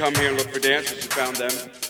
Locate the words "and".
0.28-0.38